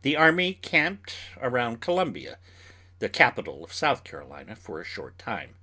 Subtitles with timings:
[0.00, 2.38] The army camped around Columbia,
[2.98, 5.56] the capital of South Carolina, for a short time.